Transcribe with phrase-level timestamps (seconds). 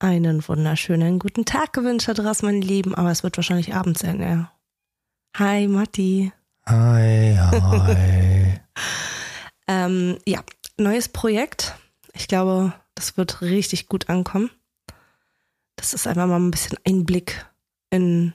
[0.00, 4.20] einen wunderschönen guten Tag gewünscht hat, Ras, meine Lieben, aber es wird wahrscheinlich abends sein,
[4.20, 4.50] ja.
[5.36, 6.32] Hi, Matti.
[6.66, 8.60] Hi, hi.
[9.68, 10.42] ähm, ja,
[10.78, 11.76] neues Projekt.
[12.14, 14.50] Ich glaube, das wird richtig gut ankommen.
[15.76, 17.46] Das ist einfach mal ein bisschen Einblick
[17.90, 18.32] in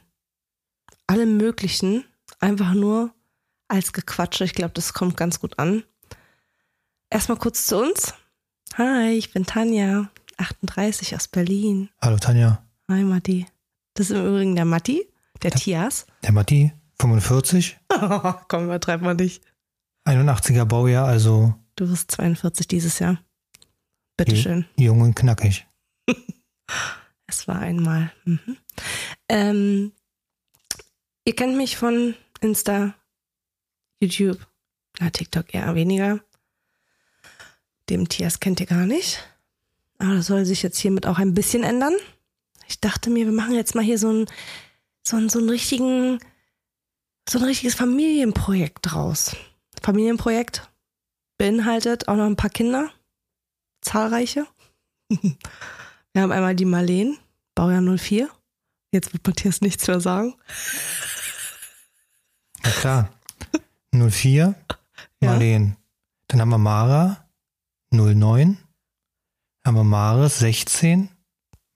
[1.07, 2.05] alle möglichen,
[2.39, 3.11] einfach nur
[3.67, 4.43] als Gequatsche.
[4.43, 5.83] Ich glaube, das kommt ganz gut an.
[7.09, 8.13] Erstmal kurz zu uns.
[8.77, 11.89] Hi, ich bin Tanja, 38 aus Berlin.
[12.01, 12.63] Hallo Tanja.
[12.89, 13.45] Hi Matti.
[13.93, 15.07] Das ist im Übrigen der Matti,
[15.41, 16.05] der Tias.
[16.23, 17.77] Der Matti, 45.
[18.47, 19.41] Komm, übertreib mal nicht.
[20.05, 21.55] 81er Baujahr, also.
[21.75, 23.17] Du wirst 42 dieses Jahr.
[24.17, 24.65] Bitteschön.
[24.77, 25.65] Jung und knackig.
[27.27, 28.11] es war einmal.
[28.25, 28.57] Mhm.
[29.27, 29.91] Ähm,
[31.25, 32.93] ihr kennt mich von Insta,
[33.99, 34.45] YouTube,
[34.99, 36.19] na, TikTok eher weniger.
[37.89, 39.19] Dem Tias kennt ihr gar nicht.
[40.05, 41.95] Aber das soll sich jetzt hiermit auch ein bisschen ändern.
[42.67, 44.25] Ich dachte mir, wir machen jetzt mal hier so ein,
[45.01, 46.19] so ein, so einen richtigen,
[47.27, 49.35] so ein richtiges Familienprojekt draus.
[49.81, 50.69] Familienprojekt
[51.39, 52.91] beinhaltet auch noch ein paar Kinder.
[53.81, 54.45] Zahlreiche.
[55.09, 57.17] Wir haben einmal die Marleen,
[57.55, 58.29] Baujahr 04.
[58.91, 60.35] Jetzt wird Matthias nichts mehr sagen.
[62.63, 63.09] Na klar.
[63.91, 64.55] 04,
[65.19, 65.67] Marleen.
[65.67, 65.75] Ja.
[66.27, 67.27] Dann haben wir Mara,
[67.91, 68.64] 09
[69.65, 71.09] haben wir Maris 16,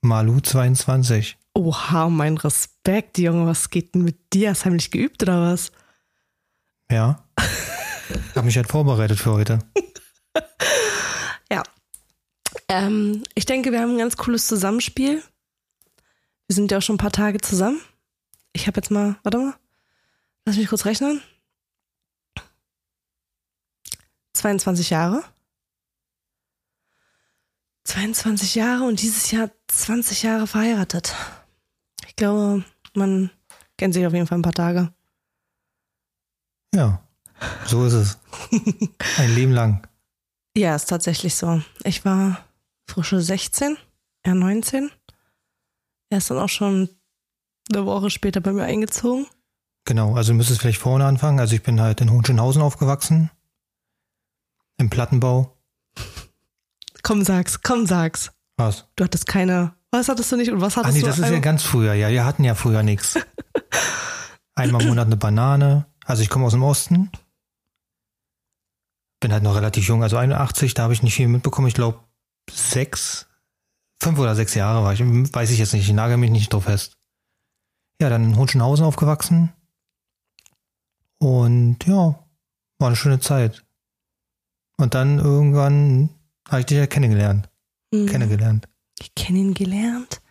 [0.01, 1.37] Malu 22.
[1.55, 4.51] Oha, mein Respekt, Junge, was geht denn mit dir?
[4.51, 5.71] Hast du heimlich geübt oder was?
[6.91, 7.25] Ja.
[8.35, 9.59] Hab mich halt vorbereitet für heute.
[11.51, 11.63] ja.
[12.67, 15.23] Ähm, ich denke, wir haben ein ganz cooles Zusammenspiel.
[16.47, 17.81] Wir sind ja auch schon ein paar Tage zusammen.
[18.53, 19.55] Ich habe jetzt mal, warte mal,
[20.45, 21.21] lass mich kurz rechnen.
[24.33, 25.23] 22 Jahre.
[27.89, 31.15] 22 Jahre und dieses Jahr 20 Jahre verheiratet.
[32.07, 33.31] Ich glaube, man
[33.77, 34.93] kennt sich auf jeden Fall ein paar Tage.
[36.75, 37.01] Ja,
[37.65, 38.19] so ist es.
[39.17, 39.87] ein Leben lang.
[40.55, 41.63] Ja, ist tatsächlich so.
[41.83, 42.45] Ich war
[42.87, 43.75] frische 16,
[44.21, 44.91] er 19.
[46.11, 46.89] Er ist dann auch schon
[47.73, 49.25] eine Woche später bei mir eingezogen.
[49.85, 51.39] Genau, also du müsstest vielleicht vorne anfangen.
[51.39, 53.31] Also ich bin halt in Hohenschönhausen aufgewachsen.
[54.77, 55.58] Im Plattenbau.
[57.09, 58.31] Komm, sag's, komm, sag's.
[58.55, 58.85] Was?
[58.95, 59.73] Du hattest keine.
[59.89, 61.07] Was hattest du nicht und was hattest Ach nee, du?
[61.07, 61.95] das ist ja ganz früher.
[61.95, 63.17] Ja, wir hatten ja früher nichts.
[64.55, 65.87] Einmal im Monat eine Banane.
[66.05, 67.09] Also ich komme aus dem Osten.
[69.21, 71.67] Bin halt noch relativ jung, also 81, da habe ich nicht viel mitbekommen.
[71.67, 71.97] Ich glaube
[72.47, 73.25] sechs,
[73.99, 74.99] fünf oder sechs Jahre war ich.
[74.99, 76.95] Weiß ich jetzt nicht, ich nagel mich nicht drauf fest.
[77.99, 79.51] Ja, dann in Hohenschönhausen aufgewachsen.
[81.17, 82.23] Und ja,
[82.77, 83.65] war eine schöne Zeit.
[84.77, 86.11] Und dann irgendwann
[86.49, 87.49] habe ich dich ja kennengelernt.
[87.91, 88.07] Mhm.
[88.07, 88.67] Kennengelernt.
[88.99, 90.21] Ich kenne ihn gelernt.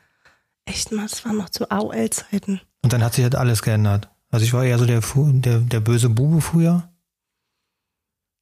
[0.64, 2.60] Echt mal, das war noch zu AOL-Zeiten.
[2.82, 4.10] Und dann hat sich halt alles geändert.
[4.30, 6.88] Also ich war eher so der, der, der böse Bube früher.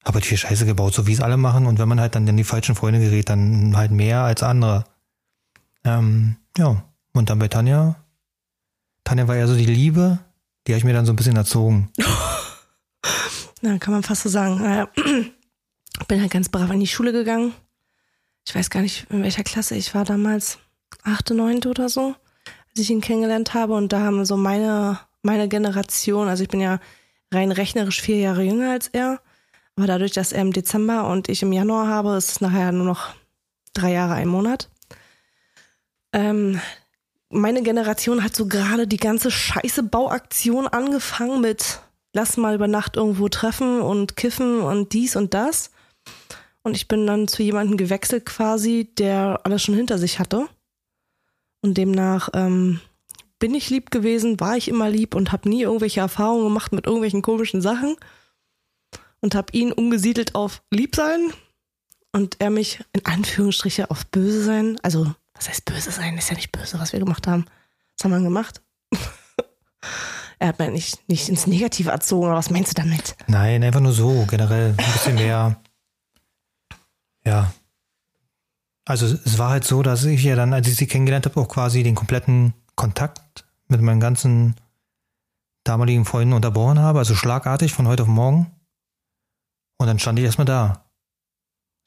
[0.02, 1.66] Aber die Scheiße gebaut, so wie es alle machen.
[1.66, 4.84] Und wenn man halt dann in die falschen Freunde gerät, dann halt mehr als andere.
[5.84, 6.84] Ähm, ja.
[7.12, 7.96] Und dann bei Tanja.
[9.04, 10.18] Tanja war eher so die Liebe.
[10.66, 11.90] Die habe ich mir dann so ein bisschen erzogen.
[13.62, 14.58] Na, kann man fast so sagen.
[16.08, 17.54] Bin halt ganz brav an die Schule gegangen
[18.46, 20.58] ich weiß gar nicht, in welcher Klasse ich war damals,
[21.02, 22.14] achte, neunte oder so,
[22.70, 23.74] als ich ihn kennengelernt habe.
[23.74, 26.78] Und da haben so meine, meine Generation, also ich bin ja
[27.32, 29.20] rein rechnerisch vier Jahre jünger als er.
[29.76, 32.86] Aber dadurch, dass er im Dezember und ich im Januar habe, ist es nachher nur
[32.86, 33.14] noch
[33.74, 34.70] drei Jahre, ein Monat.
[36.12, 36.60] Ähm,
[37.28, 41.80] meine Generation hat so gerade die ganze scheiße Bauaktion angefangen mit
[42.16, 45.70] lass mal über Nacht irgendwo treffen und kiffen und dies und das.
[46.66, 50.48] Und ich bin dann zu jemandem gewechselt quasi, der alles schon hinter sich hatte.
[51.62, 52.80] Und demnach ähm,
[53.38, 56.86] bin ich lieb gewesen, war ich immer lieb und habe nie irgendwelche Erfahrungen gemacht mit
[56.86, 57.94] irgendwelchen komischen Sachen.
[59.20, 61.32] Und habe ihn umgesiedelt auf lieb sein.
[62.10, 64.76] Und er mich in Anführungsstriche auf böse sein.
[64.82, 66.18] Also, was heißt böse sein?
[66.18, 67.44] Ist ja nicht böse, was wir gemacht haben.
[67.96, 68.60] Was haben wir gemacht?
[70.40, 73.14] er hat mir nicht, nicht ins Negative erzogen, oder was meinst du damit?
[73.28, 75.60] Nein, einfach nur so, generell ein bisschen mehr
[77.26, 77.52] ja.
[78.84, 81.48] Also es war halt so, dass ich ja dann, als ich sie kennengelernt habe, auch
[81.48, 84.54] quasi den kompletten Kontakt mit meinen ganzen
[85.64, 88.52] damaligen Freunden unterbrochen habe, also schlagartig von heute auf morgen.
[89.78, 90.84] Und dann stand ich erstmal da.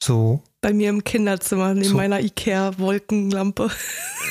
[0.04, 0.44] So.
[0.62, 1.96] Bei mir im Kinderzimmer neben so.
[1.96, 3.72] meiner Ikea-Wolkenlampe.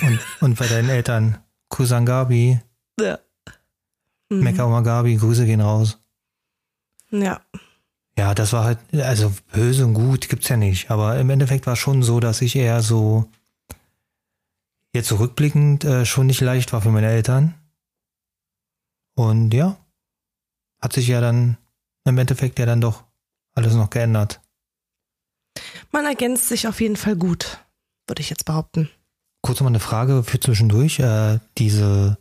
[0.03, 1.39] Und, und bei deinen Eltern.
[1.71, 2.61] Kusangabi.
[3.01, 3.19] Ja.
[4.29, 4.41] Mhm.
[4.41, 5.99] Mekka Omagabi, Grüße gehen raus.
[7.11, 7.41] Ja.
[8.19, 10.91] Ja, das war halt, also böse und gut gibt's ja nicht.
[10.91, 13.31] Aber im Endeffekt war es schon so, dass ich eher so,
[14.93, 17.55] jetzt zurückblickend äh, schon nicht leicht war für meine Eltern.
[19.15, 19.77] Und ja,
[20.83, 21.59] hat sich ja dann
[22.05, 23.05] im Endeffekt ja dann doch
[23.55, 24.41] alles noch geändert.
[25.93, 27.65] Man ergänzt sich auf jeden Fall gut,
[28.09, 28.91] würde ich jetzt behaupten.
[29.43, 30.99] Kurz mal eine Frage für zwischendurch.
[30.99, 32.19] Äh, diese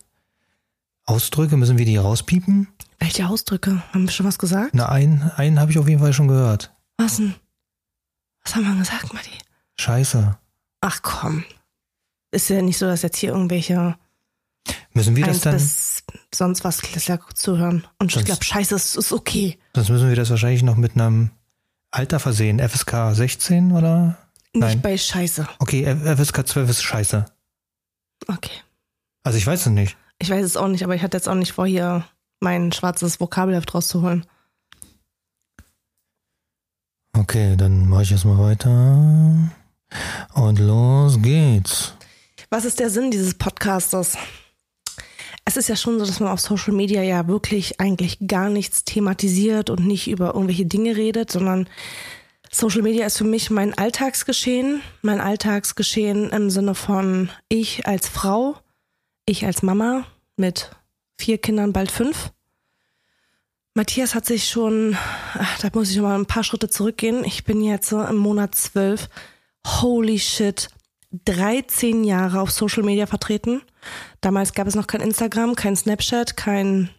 [1.07, 2.67] Ausdrücke, müssen wir die rauspiepen?
[2.99, 3.81] Welche Ausdrücke?
[3.93, 4.71] Haben wir schon was gesagt?
[4.73, 6.73] Na, einen, einen habe ich auf jeden Fall schon gehört.
[6.97, 7.33] Was denn?
[8.43, 9.31] Was haben wir gesagt, Matti?
[9.79, 10.37] Scheiße.
[10.81, 11.43] Ach komm.
[12.31, 13.95] Ist ja nicht so, dass jetzt hier irgendwelche
[14.93, 15.61] Müssen wir das dann?
[16.33, 16.81] sonst was
[17.35, 17.87] zuhören.
[17.99, 19.57] Und ich Sonst- glaube, scheiße, es ist okay.
[19.75, 21.31] Sonst müssen wir das wahrscheinlich noch mit einem
[21.91, 22.59] Alter versehen.
[22.59, 24.17] FSK 16 oder?
[24.53, 24.81] Nicht Nein.
[24.81, 25.47] bei Scheiße.
[25.59, 27.25] Okay, FSK 12 ist scheiße.
[28.27, 28.51] Okay.
[29.23, 29.95] Also ich weiß es nicht.
[30.19, 32.05] Ich weiß es auch nicht, aber ich hatte jetzt auch nicht vor, hier
[32.39, 34.25] mein schwarzes Vokabelheft rauszuholen.
[37.17, 39.49] Okay, dann mache ich jetzt mal weiter.
[40.33, 41.93] Und los geht's.
[42.49, 44.17] Was ist der Sinn dieses Podcasters?
[45.45, 48.83] Es ist ja schon so, dass man auf Social Media ja wirklich eigentlich gar nichts
[48.83, 51.67] thematisiert und nicht über irgendwelche Dinge redet, sondern
[52.51, 54.81] Social Media ist für mich mein Alltagsgeschehen.
[55.01, 58.57] Mein Alltagsgeschehen im Sinne von ich als Frau,
[59.27, 60.05] ich als Mama
[60.37, 60.71] mit
[61.17, 62.31] vier Kindern, bald fünf.
[63.75, 64.97] Matthias hat sich schon,
[65.35, 67.23] ach, da muss ich noch mal ein paar Schritte zurückgehen.
[67.23, 69.09] Ich bin jetzt so im Monat zwölf.
[69.67, 70.69] Holy shit.
[71.25, 73.61] 13 Jahre auf Social Media vertreten.
[74.21, 76.89] Damals gab es noch kein Instagram, kein Snapchat, kein,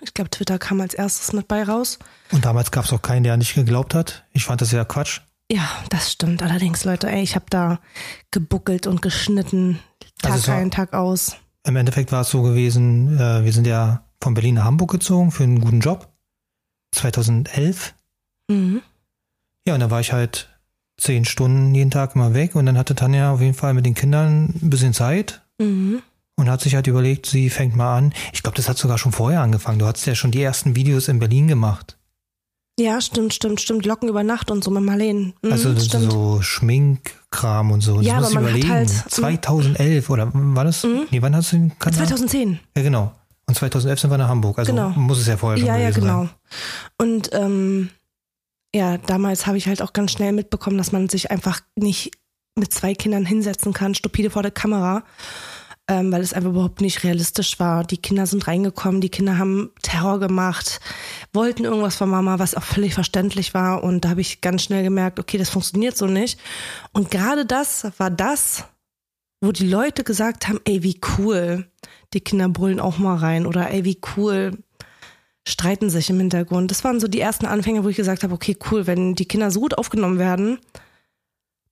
[0.00, 1.98] ich glaube, Twitter kam als erstes mit bei raus.
[2.32, 4.24] Und damals gab es auch keinen, der nicht geglaubt hat.
[4.32, 5.20] Ich fand das ja Quatsch.
[5.50, 6.42] Ja, das stimmt.
[6.42, 7.80] Allerdings, Leute, ey, ich habe da
[8.30, 9.78] gebuckelt und geschnitten,
[10.22, 11.36] Tag Also es war- ein, Tag aus.
[11.66, 15.30] Im Endeffekt war es so gewesen, äh, wir sind ja von Berlin nach Hamburg gezogen
[15.30, 16.08] für einen guten Job.
[16.94, 17.94] 2011.
[18.50, 18.82] Mhm.
[19.66, 20.48] Ja, und da war ich halt
[20.98, 23.94] zehn Stunden jeden Tag immer weg und dann hatte Tanja auf jeden Fall mit den
[23.94, 26.02] Kindern ein bisschen Zeit Mhm.
[26.36, 28.14] und hat sich halt überlegt, sie fängt mal an.
[28.32, 29.78] Ich glaube, das hat sogar schon vorher angefangen.
[29.78, 31.97] Du hast ja schon die ersten Videos in Berlin gemacht.
[32.78, 33.84] Ja, stimmt, stimmt, stimmt.
[33.86, 35.34] Locken über Nacht und so mit Marleen.
[35.42, 37.96] Mhm, Also so Schminkkram und so.
[37.96, 38.70] Das Ja, musst aber man hat überlegen.
[38.72, 39.08] halt- mhm.
[39.10, 40.84] 2011 oder war das?
[40.84, 41.98] Nee, wann hast du den Kanal?
[42.06, 42.60] 2010.
[42.76, 43.12] Ja, genau.
[43.46, 44.58] Und 2011 sind wir nach Hamburg.
[44.58, 44.90] Also Genau.
[44.90, 46.20] muss es ja vorher schon Ja, ja, gewesen genau.
[46.24, 46.30] sein.
[46.98, 47.88] Und ähm,
[48.74, 52.12] ja, damals habe ich halt auch ganz schnell mitbekommen, dass man sich einfach nicht
[52.56, 55.02] mit zwei Kindern hinsetzen kann, stupide vor der Kamera,
[55.88, 57.82] ähm, weil es einfach überhaupt nicht realistisch war.
[57.82, 60.80] Die Kinder sind reingekommen, die Kinder haben Terror gemacht,
[61.32, 63.82] wollten irgendwas von Mama, was auch völlig verständlich war.
[63.82, 66.38] Und da habe ich ganz schnell gemerkt, okay, das funktioniert so nicht.
[66.92, 68.64] Und gerade das war das,
[69.40, 71.66] wo die Leute gesagt haben, ey, wie cool,
[72.12, 74.58] die Kinder brüllen auch mal rein oder ey, wie cool,
[75.46, 76.70] streiten sich im Hintergrund.
[76.70, 79.50] Das waren so die ersten Anfänge, wo ich gesagt habe, okay, cool, wenn die Kinder
[79.50, 80.58] so gut aufgenommen werden,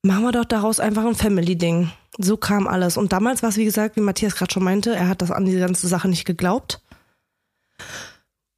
[0.07, 1.91] machen wir doch daraus einfach ein Family-Ding.
[2.19, 2.97] So kam alles.
[2.97, 5.45] Und damals war es, wie gesagt, wie Matthias gerade schon meinte, er hat das an
[5.45, 6.81] diese ganze Sache nicht geglaubt.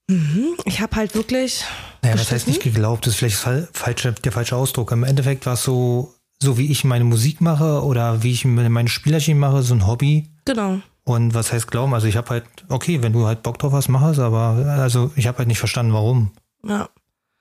[0.08, 0.56] Mhm.
[0.64, 1.64] Ich habe halt wirklich.
[2.02, 3.06] Naja, was heißt nicht geglaubt?
[3.06, 4.92] Das ist vielleicht fal- falsche, der falsche Ausdruck.
[4.92, 8.88] Im Endeffekt war es so, so wie ich meine Musik mache oder wie ich meine
[8.88, 10.28] Spielerchen mache, so ein Hobby.
[10.44, 10.78] Genau.
[11.04, 11.94] Und was heißt glauben?
[11.94, 15.10] Also ich habe halt, okay, wenn du halt Bock drauf hast, mach es, aber also
[15.16, 16.30] ich habe halt nicht verstanden, warum.
[16.64, 16.88] Ja.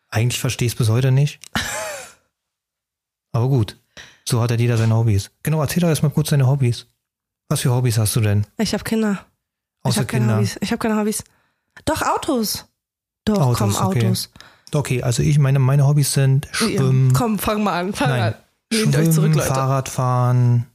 [0.09, 1.39] Eigentlich verstehe ich es bis heute nicht.
[3.33, 3.77] aber gut,
[4.27, 5.31] so hat halt jeder seine Hobbys.
[5.44, 6.88] Genau, erzähl doch erstmal kurz deine Hobbys.
[7.50, 8.45] Was für Hobbys hast du denn?
[8.57, 9.25] Ich habe Kinder.
[9.83, 10.37] ich Außer habe keine Kinder.
[10.37, 10.57] Hobbys.
[10.61, 11.23] Ich habe keine Hobbys.
[11.85, 12.66] Doch, Autos.
[13.25, 14.06] Doch, Autos, komm, okay.
[14.06, 14.31] Autos.
[14.73, 17.94] Okay, also ich meine, meine Hobbys sind Schwimmen, Ja, komm, fang mal an.
[17.94, 18.21] Fang Nein.
[18.21, 18.35] an.
[18.71, 19.47] Lehnt euch Schwimmen, zurück, Leute.
[19.47, 20.66] Fahrradfahren.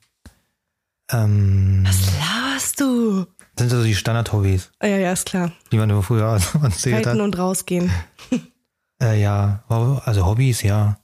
[1.10, 3.26] Ähm, Was laberst du?
[3.56, 5.52] das sind also die Standard-Hobbys, Ja, ja, ist klar.
[5.70, 7.20] die man immer früher erzählt Reiten hat.
[7.20, 7.90] und rausgehen.
[9.02, 10.96] Äh, ja, also Hobbys, ja.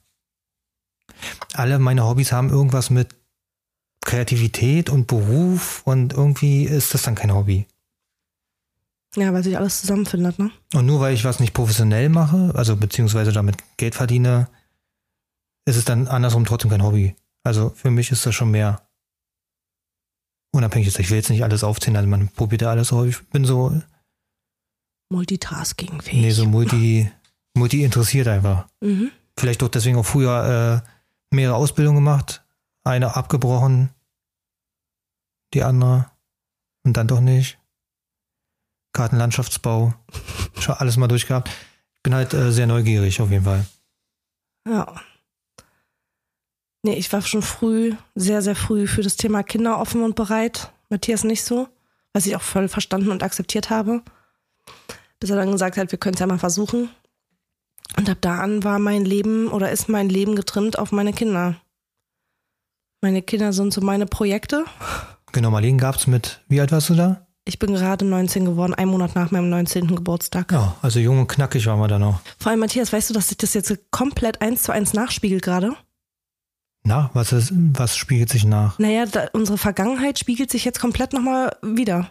[1.53, 3.15] Alle meine Hobbys haben irgendwas mit
[4.05, 7.67] Kreativität und Beruf und irgendwie ist das dann kein Hobby.
[9.15, 10.51] Ja, weil sich alles zusammenfindet, ne?
[10.73, 14.47] Und nur weil ich was nicht professionell mache, also beziehungsweise damit Geld verdiene,
[15.65, 17.15] ist es dann andersrum trotzdem kein Hobby.
[17.43, 18.87] Also für mich ist das schon mehr
[20.51, 20.87] unabhängig.
[20.87, 20.99] ist.
[20.99, 23.07] Ich will jetzt nicht alles aufzählen, also man probiert ja alles aus.
[23.07, 23.81] Ich bin so,
[25.11, 26.21] Multitasking-fähig.
[26.21, 27.11] nee, so multi,
[27.55, 28.67] multi interessiert einfach.
[28.81, 29.11] Mhm.
[29.37, 30.89] Vielleicht auch deswegen auch früher äh,
[31.31, 32.43] mehrere Ausbildungen gemacht,
[32.83, 33.89] eine abgebrochen,
[35.53, 36.09] die andere
[36.83, 37.59] und dann doch nicht.
[38.93, 39.93] Gartenlandschaftsbau,
[40.59, 41.49] schon alles mal durchgehabt.
[42.03, 43.65] Bin halt äh, sehr neugierig auf jeden Fall.
[44.67, 44.95] Ja.
[46.81, 50.71] Nee, ich war schon früh, sehr, sehr früh für das Thema Kinder offen und bereit.
[50.89, 51.67] Matthias nicht so,
[52.13, 54.01] was ich auch voll verstanden und akzeptiert habe.
[55.19, 56.89] Bis er dann gesagt hat, wir können es ja mal versuchen.
[57.97, 61.55] Und ab da an war mein Leben oder ist mein Leben getrimmt auf meine Kinder.
[63.01, 64.65] Meine Kinder sind so meine Projekte.
[65.31, 67.27] Genau, Marlene gab's mit, wie alt warst du da?
[67.45, 69.95] Ich bin gerade 19 geworden, einen Monat nach meinem 19.
[69.95, 70.51] Geburtstag.
[70.51, 72.21] Ja, also jung und knackig waren wir da noch.
[72.37, 75.73] Vor allem, Matthias, weißt du, dass sich das jetzt komplett eins zu eins nachspiegelt gerade?
[76.83, 78.77] Na, was, ist, was spiegelt sich nach?
[78.79, 82.09] Naja, da, unsere Vergangenheit spiegelt sich jetzt komplett nochmal wieder.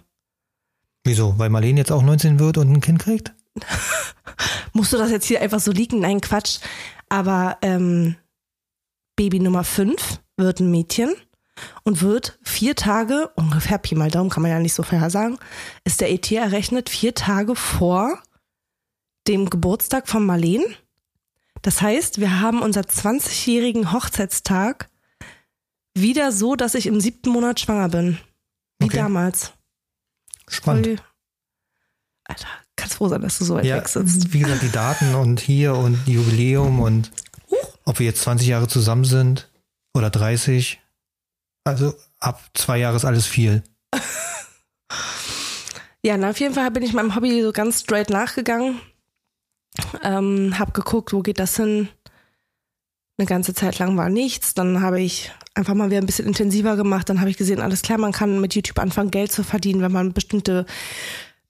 [1.04, 1.38] Wieso?
[1.38, 3.32] Weil Marlene jetzt auch 19 wird und ein Kind kriegt?
[4.72, 6.00] Musst du das jetzt hier einfach so liegen?
[6.00, 6.58] Nein, Quatsch.
[7.08, 8.16] Aber ähm,
[9.16, 11.14] Baby Nummer 5 wird ein Mädchen
[11.82, 15.38] und wird vier Tage, ungefähr Pi mal Daumen, kann man ja nicht so vorher sagen,
[15.84, 18.22] ist der ET errechnet vier Tage vor
[19.26, 20.62] dem Geburtstag von Marleen.
[21.62, 24.88] Das heißt, wir haben unser 20-jährigen Hochzeitstag
[25.94, 28.18] wieder so, dass ich im siebten Monat schwanger bin.
[28.78, 28.98] Wie Okay.
[28.98, 29.52] damals.
[30.46, 31.02] Spannend.
[32.24, 32.46] Alter,
[32.78, 34.32] kannst froh sein, dass du so weit Ja, weg sitzt.
[34.32, 37.10] wie gesagt, die Daten und hier und Jubiläum und
[37.84, 39.50] ob wir jetzt 20 Jahre zusammen sind
[39.94, 40.80] oder 30.
[41.64, 43.62] Also ab zwei Jahre ist alles viel.
[46.04, 48.80] Ja, na, auf jeden Fall bin ich meinem Hobby so ganz straight nachgegangen.
[50.02, 51.88] Ähm, hab geguckt, wo geht das hin.
[53.18, 54.54] Eine ganze Zeit lang war nichts.
[54.54, 57.08] Dann habe ich einfach mal wieder ein bisschen intensiver gemacht.
[57.08, 59.90] Dann habe ich gesehen, alles klar, man kann mit YouTube anfangen, Geld zu verdienen, wenn
[59.92, 60.66] man bestimmte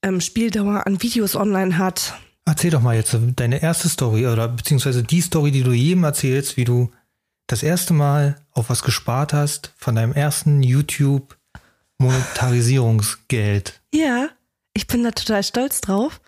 [0.02, 2.14] ähm, Spieldauer an Videos online hat.
[2.44, 6.56] Erzähl doch mal jetzt deine erste Story oder beziehungsweise die Story, die du jedem erzählst,
[6.56, 6.90] wie du
[7.46, 11.36] das erste Mal auf was gespart hast von deinem ersten YouTube
[11.98, 13.80] Monetarisierungsgeld.
[13.92, 14.28] Ja,
[14.72, 16.20] ich bin da total stolz drauf.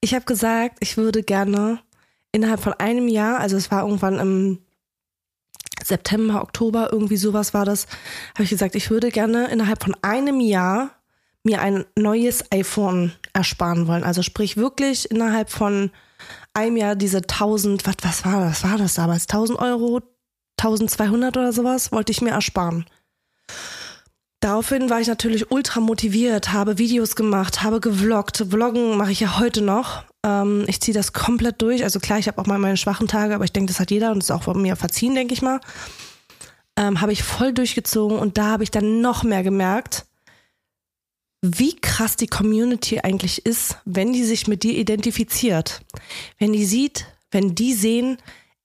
[0.00, 1.80] Ich habe gesagt, ich würde gerne
[2.32, 4.58] innerhalb von einem Jahr, also es war irgendwann im
[5.82, 7.86] September, Oktober, irgendwie sowas war das,
[8.34, 10.90] habe ich gesagt, ich würde gerne innerhalb von einem Jahr
[11.44, 14.02] mir ein neues iPhone ersparen wollen.
[14.02, 15.90] Also sprich wirklich innerhalb von
[16.54, 18.64] einem Jahr diese 1000, was, was war das?
[18.64, 19.24] War das damals?
[19.24, 20.00] 1000 Euro,
[20.58, 22.86] 1200 oder sowas wollte ich mir ersparen.
[24.40, 28.44] Daraufhin war ich natürlich ultra motiviert, habe Videos gemacht, habe gevloggt.
[28.50, 30.04] Vloggen mache ich ja heute noch.
[30.22, 31.82] Ähm, ich ziehe das komplett durch.
[31.82, 34.12] Also klar, ich habe auch mal meine schwachen Tage, aber ich denke, das hat jeder
[34.12, 35.60] und ist auch von mir verziehen, denke ich mal.
[36.76, 40.04] Ähm, habe ich voll durchgezogen und da habe ich dann noch mehr gemerkt,
[41.46, 45.82] wie krass die Community eigentlich ist, wenn die sich mit dir identifiziert.
[46.38, 48.16] Wenn die sieht, wenn die sehen,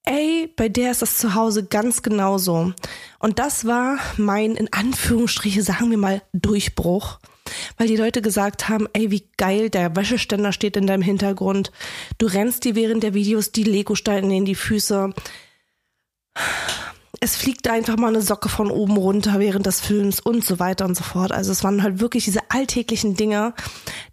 [0.05, 2.73] ey, bei der ist das zu Hause ganz genauso.
[3.19, 7.19] Und das war mein, in Anführungsstriche, sagen wir mal, Durchbruch.
[7.77, 11.73] Weil die Leute gesagt haben, ey, wie geil, der Wäscheständer steht in deinem Hintergrund.
[12.17, 15.13] Du rennst dir während der Videos die Lego-Steine in die Füße.
[17.21, 20.85] Es fliegt einfach mal eine Socke von oben runter während des Films und so weiter
[20.85, 21.31] und so fort.
[21.31, 23.53] Also es waren halt wirklich diese alltäglichen Dinge,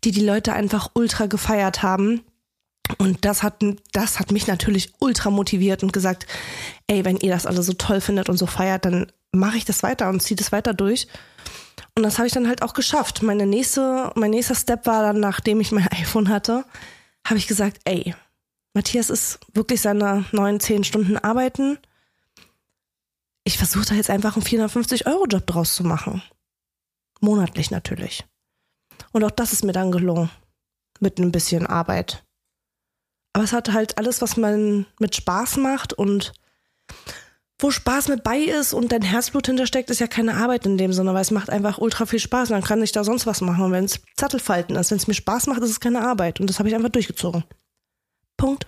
[0.05, 2.23] die die Leute einfach ultra gefeiert haben.
[2.99, 6.27] Und das hat, das hat mich natürlich ultra motiviert und gesagt,
[6.87, 9.83] ey, wenn ihr das alle so toll findet und so feiert, dann mache ich das
[9.83, 11.09] weiter und ziehe das weiter durch.
[11.95, 13.23] Und das habe ich dann halt auch geschafft.
[13.23, 16.65] Meine nächste, mein nächster Step war dann, nachdem ich mein iPhone hatte,
[17.27, 18.15] habe ich gesagt, ey,
[18.75, 21.79] Matthias ist wirklich seine neun, zehn Stunden arbeiten.
[23.47, 26.21] Ich versuche da jetzt einfach einen 450-Euro-Job draus zu machen.
[27.21, 28.25] Monatlich natürlich.
[29.13, 30.31] Und auch das ist mir dann gelungen.
[30.99, 32.25] Mit ein bisschen Arbeit.
[33.33, 36.33] Aber es hat halt alles, was man mit Spaß macht und
[37.61, 40.93] wo Spaß mit bei ist und dein Herzblut hintersteckt, ist ja keine Arbeit in dem
[40.93, 42.49] Sinne, weil es macht einfach ultra viel Spaß.
[42.49, 43.67] Dann kann ich da sonst was machen.
[43.67, 46.41] Und wenn es Zattelfalten ist, wenn es mir Spaß macht, ist es keine Arbeit.
[46.41, 47.45] Und das habe ich einfach durchgezogen.
[48.37, 48.67] Punkt.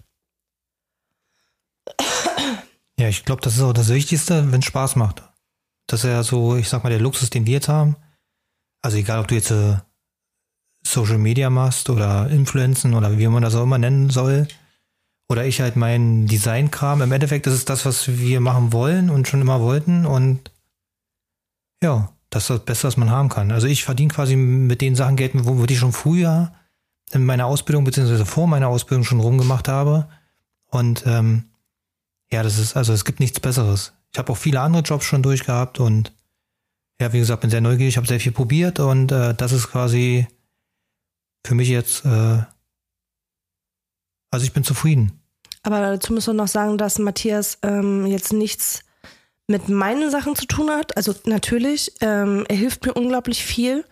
[2.99, 5.23] Ja, ich glaube, das ist auch das Wichtigste, wenn es Spaß macht.
[5.87, 7.97] Das ist ja so, ich sag mal, der Luxus, den wir jetzt haben.
[8.83, 9.76] Also egal, ob du jetzt äh,
[10.85, 14.49] Social Media machst oder Influenzen oder wie man das auch immer nennen soll.
[15.28, 17.02] Oder ich halt meinen Designkram.
[17.02, 20.05] Im Endeffekt ist es das, was wir machen wollen und schon immer wollten.
[20.05, 20.50] Und
[21.83, 23.52] ja, das ist das Beste, was man haben kann.
[23.52, 26.52] Also ich verdiene quasi mit den Sachen Geld, wo ich schon früher
[27.12, 30.09] in meiner Ausbildung beziehungsweise vor meiner Ausbildung schon rumgemacht habe.
[30.71, 31.45] Und ähm,
[32.33, 33.93] ja, das ist, also es gibt nichts Besseres.
[34.13, 36.13] Ich habe auch viele andere Jobs schon durchgehabt und
[37.01, 40.27] ja, wie gesagt, bin sehr neugierig, habe sehr viel probiert und äh, das ist quasi
[41.47, 42.43] für mich jetzt, äh,
[44.31, 45.21] also ich bin zufrieden.
[45.63, 48.83] Aber dazu müssen wir noch sagen, dass Matthias ähm, jetzt nichts
[49.51, 50.97] mit meinen Sachen zu tun hat.
[50.97, 53.85] Also natürlich, ähm, er hilft mir unglaublich viel.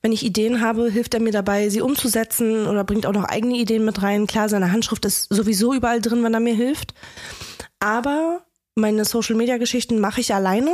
[0.00, 3.56] Wenn ich Ideen habe, hilft er mir dabei, sie umzusetzen oder bringt auch noch eigene
[3.56, 4.26] Ideen mit rein.
[4.26, 6.94] Klar, seine Handschrift ist sowieso überall drin, wenn er mir hilft.
[7.82, 8.46] Aber
[8.76, 10.72] meine Social-Media-Geschichten mache ich alleine.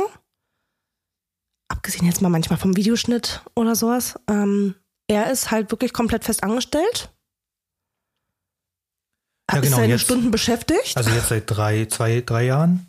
[1.67, 4.19] Abgesehen jetzt mal manchmal vom Videoschnitt oder sowas.
[4.29, 4.75] Ähm,
[5.07, 7.09] er ist halt wirklich komplett fest angestellt.
[9.51, 10.95] Ja, ist genau, seine jetzt- Stunden beschäftigt.
[10.95, 12.85] Also jetzt seit drei, zwei, drei Jahren.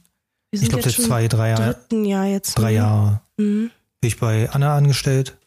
[0.50, 1.64] Wir Ich glaube, seit zwei, drei Jahren.
[1.72, 2.56] dritten Jahr jetzt.
[2.58, 2.76] Drei ne?
[2.76, 3.70] Jahre Mhm.
[4.00, 5.38] bin ich bei Anna angestellt.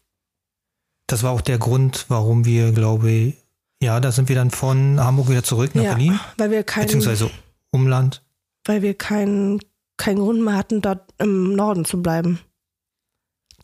[1.06, 3.36] Das war auch der Grund, warum wir, glaube ich,
[3.84, 6.86] ja, da sind wir dann von Hamburg wieder zurück nach Ja, Berlin, weil wir keinen,
[6.86, 7.30] beziehungsweise
[7.70, 8.23] Umland.
[8.66, 9.60] Weil wir keinen
[9.98, 12.40] keinen Grund mehr hatten, dort im Norden zu bleiben.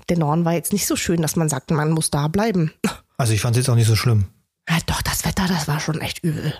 [0.08, 2.72] Der Norden war jetzt nicht so schön, dass man sagt, man muss da bleiben.
[3.18, 4.26] Also ich fand es jetzt auch nicht so schlimm.
[4.70, 6.54] Ja, doch, das Wetter, das war schon echt übel.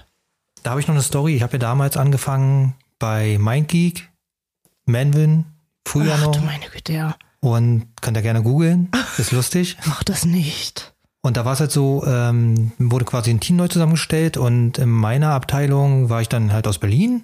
[0.64, 1.36] Da habe ich noch eine Story.
[1.36, 4.10] Ich habe ja damals angefangen bei MindGeek,
[4.86, 5.46] Manwin,
[5.88, 6.36] früher Ach noch.
[6.36, 7.16] du meine Güte, ja.
[7.40, 8.90] Und könnt ihr gerne googeln.
[9.18, 9.78] Ist lustig.
[9.86, 10.94] Mach das nicht.
[11.22, 14.90] Und da war es halt so, ähm, wurde quasi ein Team neu zusammengestellt und in
[14.90, 17.24] meiner Abteilung war ich dann halt aus Berlin.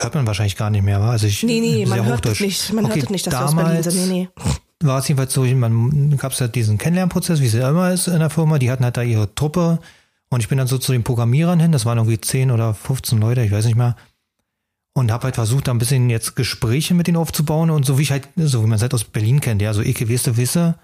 [0.00, 1.10] Hört man wahrscheinlich gar nicht mehr, wa?
[1.10, 2.40] Also ich, Nee, nee, man hört es Hochdeutsch.
[2.40, 2.72] nicht.
[2.72, 4.08] Man Okay, hört es nicht, dass wir aus Berlin damals sind.
[4.10, 4.86] Nee, nee.
[4.86, 8.08] War es jedenfalls so, man gab es halt diesen Kennenlernprozess, wie es ja immer ist
[8.08, 8.58] in der Firma.
[8.58, 9.78] Die hatten halt da ihre Truppe
[10.30, 11.72] und ich bin dann so zu den Programmierern hin.
[11.72, 13.96] Das waren irgendwie 10 oder 15 Leute, ich weiß nicht mehr.
[14.92, 18.02] Und habe halt versucht, da ein bisschen jetzt Gespräche mit denen aufzubauen und so wie
[18.02, 20.74] ich halt, so wie man es halt aus Berlin kennt, ja, so Ecke, Weste, Wisse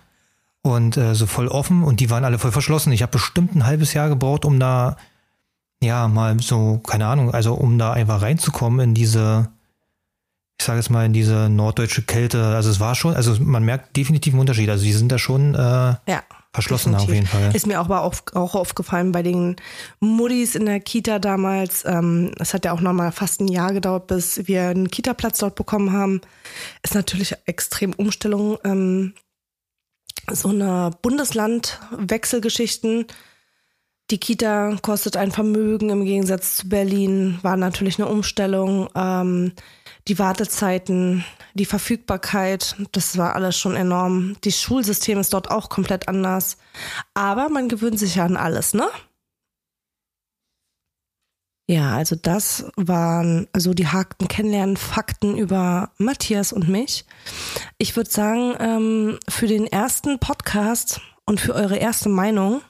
[0.63, 2.93] und äh, so voll offen und die waren alle voll verschlossen.
[2.93, 4.97] Ich habe bestimmt ein halbes Jahr gebraucht, um da,
[5.83, 9.49] ja, mal so, keine Ahnung, also um da einfach reinzukommen in diese,
[10.61, 12.45] ich sage jetzt mal, in diese norddeutsche Kälte.
[12.55, 14.69] Also es war schon, also man merkt definitiv einen Unterschied.
[14.69, 16.23] Also die sind da schon äh, Ja.
[16.53, 17.33] verschlossener auf definitiv.
[17.33, 17.57] jeden Fall.
[17.57, 19.57] Ist mir auch, aber auf, auch aufgefallen bei den
[20.01, 21.87] Muddis in der Kita damals.
[21.87, 25.55] Ähm, es hat ja auch nochmal fast ein Jahr gedauert, bis wir einen Kita-Platz dort
[25.55, 26.21] bekommen haben.
[26.83, 28.59] Ist natürlich extrem Umstellung.
[28.65, 29.15] Ähm,
[30.31, 33.07] so eine Bundesland-Wechselgeschichten.
[34.11, 38.89] Die Kita kostet ein Vermögen im Gegensatz zu Berlin, war natürlich eine Umstellung.
[38.97, 39.53] Ähm,
[40.09, 41.25] die Wartezeiten,
[41.55, 44.37] die Verfügbarkeit, das war alles schon enorm.
[44.41, 46.57] Das Schulsystem ist dort auch komplett anders.
[47.15, 48.89] Aber man gewöhnt sich ja an alles, ne?
[51.69, 57.05] Ja, also das waren so die harten Kennenlernen, Fakten über Matthias und mich.
[57.79, 62.63] Ich würde sagen, ähm, für den ersten Podcast und für eure erste Meinung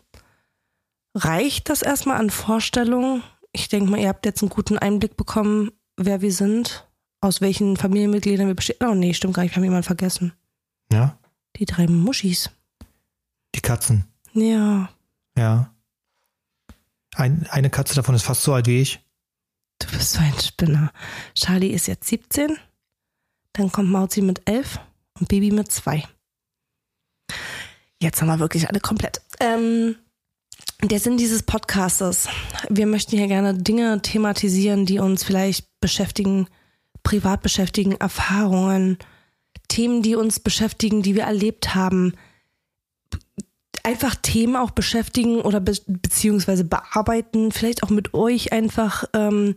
[1.14, 3.22] reicht das erstmal an Vorstellung.
[3.52, 6.88] Ich denke mal, ihr habt jetzt einen guten Einblick bekommen, wer wir sind,
[7.20, 8.76] aus welchen Familienmitgliedern wir bestehen.
[8.88, 10.32] Oh nee, stimmt gar nicht, wir haben jemanden vergessen.
[10.92, 11.18] Ja,
[11.56, 12.50] Die drei Muschis.
[13.54, 14.04] die Katzen.
[14.32, 14.88] Ja,
[15.36, 15.74] Ja.
[17.16, 19.00] Ein, eine Katze davon ist fast so alt wie ich.
[19.80, 20.92] du bist so ein Spinner.
[21.34, 22.56] Charlie ist jetzt 17,
[23.54, 24.78] dann kommt Mauzi mit 11
[25.18, 26.04] und Baby mit 2.
[28.00, 29.20] Jetzt haben wir wirklich alle komplett.
[29.40, 29.96] Ähm,
[30.88, 32.28] der Sinn dieses Podcastes.
[32.68, 36.46] Wir möchten hier gerne Dinge thematisieren, die uns vielleicht beschäftigen,
[37.02, 38.98] privat beschäftigen, Erfahrungen,
[39.68, 42.14] Themen, die uns beschäftigen, die wir erlebt haben.
[43.82, 49.56] Einfach Themen auch beschäftigen oder be beziehungsweise bearbeiten, vielleicht auch mit euch einfach, ähm,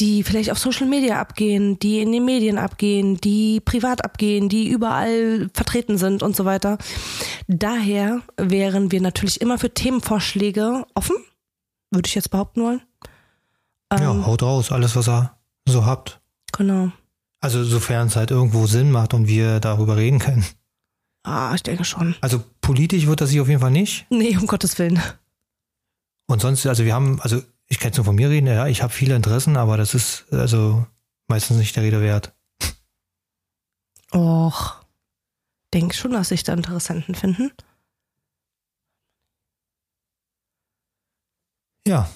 [0.00, 4.68] die vielleicht auf Social Media abgehen, die in den Medien abgehen, die privat abgehen, die
[4.68, 6.78] überall vertreten sind und so weiter.
[7.46, 11.16] Daher wären wir natürlich immer für Themenvorschläge offen,
[11.90, 12.82] würde ich jetzt behaupten wollen.
[13.92, 15.30] ja, Ähm, haut raus, alles, was ihr
[15.68, 16.20] so habt.
[16.52, 16.90] Genau.
[17.40, 20.44] Also sofern es halt irgendwo Sinn macht und wir darüber reden können.
[21.22, 22.14] Ah, ich denke schon.
[22.22, 24.06] Also politisch wird das sich auf jeden Fall nicht.
[24.10, 25.00] Nee, um Gottes Willen.
[26.26, 28.82] Und sonst, also wir haben, also ich kann jetzt nur von mir reden, ja, ich
[28.82, 30.86] habe viele Interessen, aber das ist also
[31.28, 32.34] meistens nicht der Rede wert.
[34.12, 34.84] Och.
[35.72, 37.52] Denk schon, dass sich da Interessenten finden.
[41.86, 42.10] Ja.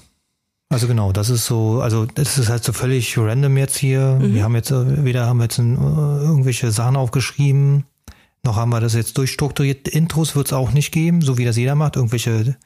[0.71, 4.19] Also genau, das ist so, also das ist halt so völlig random jetzt hier.
[4.21, 4.35] Mhm.
[4.35, 7.85] Wir haben jetzt, äh, weder haben wir jetzt ein, äh, irgendwelche Sachen aufgeschrieben,
[8.43, 9.87] noch haben wir das jetzt durchstrukturiert.
[9.87, 11.97] Intros wird es auch nicht geben, so wie das jeder macht.
[11.97, 12.57] Irgendwelche,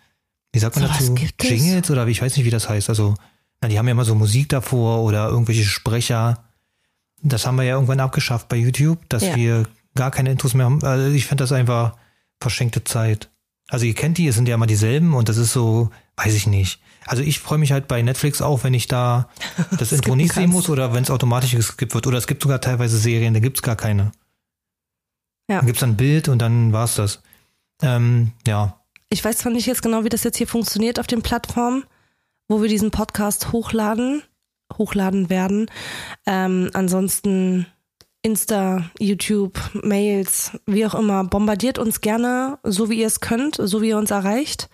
[0.53, 1.15] wie sagt man Sowas dazu?
[1.15, 1.51] gibt es?
[1.51, 2.89] Jingles oder wie, ich weiß nicht, wie das heißt.
[2.89, 3.15] Also,
[3.61, 6.45] na, die haben ja immer so Musik davor oder irgendwelche Sprecher.
[7.23, 9.35] Das haben wir ja irgendwann abgeschafft bei YouTube, dass Ja.
[9.37, 10.83] wir gar keine Intros mehr haben.
[10.85, 11.97] Also ich finde das einfach
[12.41, 13.31] verschenkte Zeit.
[13.69, 16.47] Also ihr kennt die, es sind ja immer dieselben und das ist so, weiß ich
[16.47, 16.81] nicht.
[17.05, 19.29] Also ich freue mich halt bei Netflix auch, wenn ich da
[19.79, 22.07] das Intro nicht sehen muss oder wenn es automatisch geskippt wird.
[22.07, 24.13] Oder es gibt sogar teilweise Serien, da gibt's gar keine.
[25.51, 25.61] Ja.
[25.61, 27.21] Da gibt's dann ein Bild und dann war's das.
[27.83, 28.81] Ähm, ja,
[29.11, 31.85] Ich weiß zwar nicht jetzt genau, wie das jetzt hier funktioniert auf den Plattformen,
[32.47, 34.23] wo wir diesen Podcast hochladen,
[34.77, 35.71] hochladen werden.
[36.27, 37.67] Ähm, ansonsten
[38.23, 43.81] Insta, YouTube, Mails, wie auch immer, bombardiert uns gerne, so wie ihr es könnt, so
[43.81, 44.69] wie ihr uns erreicht.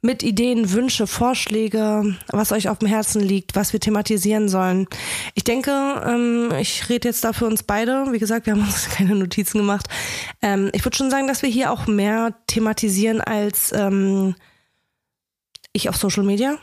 [0.00, 4.86] Mit Ideen, Wünsche, Vorschläge, was euch auf dem Herzen liegt, was wir thematisieren sollen.
[5.34, 5.70] Ich denke,
[6.06, 8.12] ähm, ich rede jetzt da für uns beide.
[8.12, 9.88] Wie gesagt, wir haben uns keine Notizen gemacht.
[10.40, 14.36] Ähm, ich würde schon sagen, dass wir hier auch mehr thematisieren als ähm,
[15.72, 16.58] ich auf Social Media,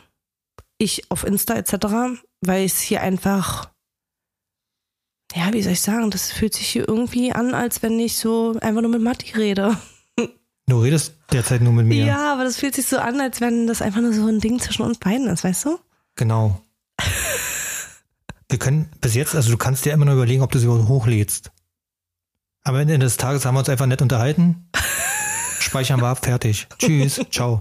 [0.78, 3.70] ich auf Insta etc., weil es hier einfach
[5.34, 8.56] ja, wie soll ich sagen, das fühlt sich hier irgendwie an, als wenn ich so
[8.60, 9.76] einfach nur mit Matti rede.
[10.68, 12.04] Du redest derzeit nur mit mir.
[12.04, 14.58] Ja, aber das fühlt sich so an, als wenn das einfach nur so ein Ding
[14.58, 15.78] zwischen uns beiden ist, weißt du?
[16.16, 16.60] Genau.
[18.48, 21.52] Wir können bis jetzt, also du kannst dir immer nur überlegen, ob du sie hochlädst.
[22.64, 24.68] Am Ende des Tages haben wir uns einfach nett unterhalten.
[25.60, 26.66] Speichern wir ab, fertig.
[26.78, 27.60] Tschüss, ciao.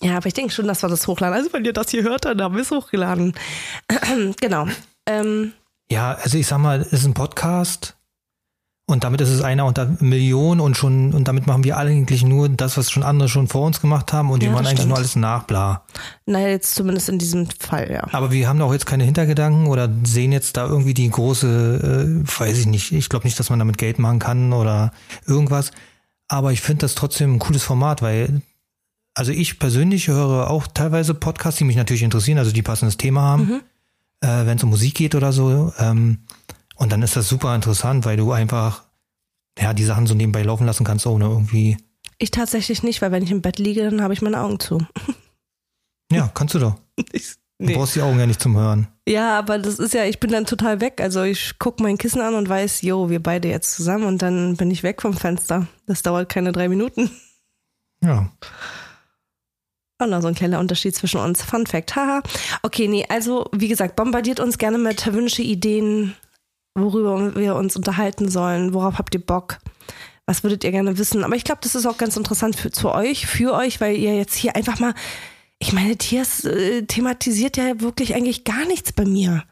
[0.00, 1.36] Ja, aber ich denke schon, dass wir das hochladen.
[1.36, 3.34] Also wenn ihr das hier hört, dann haben wir es hochgeladen.
[4.40, 4.68] genau.
[5.06, 5.52] Ähm,
[5.90, 7.97] Ja, also ich sag mal, es ist ein Podcast
[8.88, 12.48] und damit ist es einer unter Millionen und schon, und damit machen wir eigentlich nur
[12.48, 14.96] das, was schon andere schon vor uns gemacht haben und die Ja, machen eigentlich nur
[14.96, 14.98] stimmt.
[14.98, 15.82] alles nach, bla.
[16.24, 18.06] naja, jetzt zumindest in diesem Fall, ja.
[18.12, 22.40] Aber wir haben auch jetzt keine Hintergedanken oder sehen jetzt da irgendwie die große, äh,
[22.40, 24.90] weiß ich nicht, ich glaube nicht, dass man damit Geld machen kann oder
[25.26, 25.70] irgendwas.
[26.26, 28.40] Aber ich finde das trotzdem ein cooles Format, weil,
[29.14, 33.20] also ich persönlich höre auch teilweise Podcasts, die mich natürlich interessieren, also die passendes Thema
[33.20, 33.60] haben,
[34.22, 35.72] äh, wenn es um Musik geht oder so.
[35.78, 36.20] Ähm,
[36.78, 38.84] und dann ist das super interessant, weil du einfach,
[39.58, 41.76] ja, die Sachen so nebenbei laufen lassen kannst, ohne irgendwie,
[42.18, 44.84] Ich tatsächlich nicht, weil wenn ich im Bett liege, dann habe ich meine Augen zu.
[46.12, 46.74] ja, kannst du doch.
[46.96, 47.04] Du
[47.60, 47.74] Nee.
[47.74, 48.86] brauchst die Augen ja nicht zum Hören.
[49.08, 51.00] Ja, aber das ist ja, ich bin dann total weg.
[51.00, 54.56] Also ich gucke mein Kissen an und weiß, jo, wir beide jetzt zusammen und dann
[54.56, 55.66] bin ich weg vom Fenster.
[55.86, 57.10] Das dauert keine drei Minuten.
[58.00, 58.30] Ja.
[60.00, 61.42] Und noch so ein kleiner Unterschied zwischen uns.
[61.42, 62.22] Fun Fact, haha.
[62.62, 66.14] Okay, nee, also wie gesagt, bombardiert uns gerne mit Wünsche, Ideen,
[66.80, 68.74] worüber wir uns unterhalten sollen.
[68.74, 69.58] Worauf habt ihr Bock?
[70.26, 71.24] Was würdet ihr gerne wissen?
[71.24, 74.16] Aber ich glaube, das ist auch ganz interessant für, zu euch, für euch, weil ihr
[74.16, 74.94] jetzt hier einfach mal,
[75.58, 79.44] ich meine, Tiers äh, thematisiert ja wirklich eigentlich gar nichts bei mir.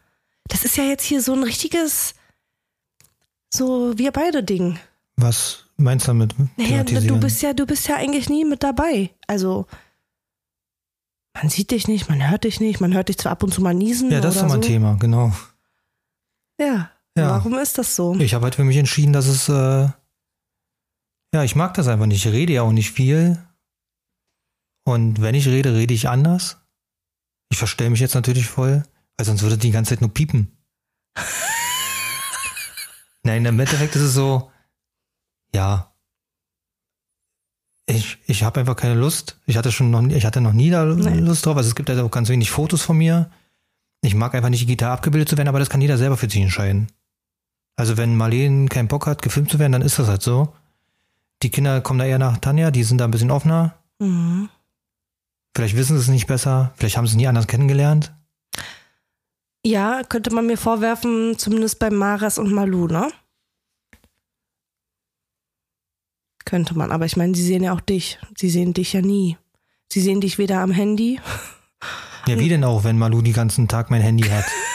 [0.48, 2.14] Das ist ja jetzt hier so ein richtiges,
[3.52, 4.78] so wir beide Ding.
[5.16, 6.34] Was meinst du damit?
[6.56, 9.10] Naja, du bist ja, du bist ja eigentlich nie mit dabei.
[9.26, 9.66] Also
[11.34, 13.60] man sieht dich nicht, man hört dich nicht, man hört dich zwar ab und zu
[13.60, 14.10] mal niesen.
[14.10, 14.68] Ja, das ist doch mein so.
[14.68, 15.32] Thema, genau.
[16.58, 16.90] Ja.
[17.16, 17.30] Ja.
[17.30, 18.14] Warum ist das so?
[18.16, 19.88] Ich habe halt für mich entschieden, dass es, äh,
[21.34, 22.24] ja, ich mag das einfach nicht.
[22.26, 23.38] Ich rede ja auch nicht viel.
[24.86, 26.58] Und wenn ich rede, rede ich anders.
[27.50, 28.84] Ich verstelle mich jetzt natürlich voll,
[29.16, 30.56] weil sonst würde die ganze Zeit nur piepen.
[33.22, 34.50] Nein, im Endeffekt ist es so,
[35.54, 35.92] ja,
[37.88, 39.40] ich, ich habe einfach keine Lust.
[39.46, 41.18] Ich hatte schon noch, nie- ich hatte noch nie da Nee.
[41.20, 41.56] Lust drauf.
[41.56, 43.30] Also es gibt halt auch ganz wenig Fotos von mir.
[44.02, 46.40] Ich mag einfach nicht digital abgebildet zu werden, aber das kann jeder selber für sich
[46.42, 46.88] entscheiden.
[47.76, 50.52] Also wenn Marlene keinen Bock hat, gefilmt zu werden, dann ist das halt so.
[51.42, 53.74] Die Kinder kommen da eher nach Tanja, die sind da ein bisschen offener.
[53.98, 54.48] Mhm.
[55.54, 58.12] Vielleicht wissen sie es nicht besser, vielleicht haben sie es nie anders kennengelernt.
[59.64, 63.10] Ja, könnte man mir vorwerfen, zumindest bei Maras und Malu, ne?
[66.44, 68.18] Könnte man, aber ich meine, sie sehen ja auch dich.
[68.36, 69.36] Sie sehen dich ja nie.
[69.90, 71.20] Sie sehen dich weder am Handy.
[72.26, 74.44] Ja, wie denn auch, wenn Malu den ganzen Tag mein Handy hat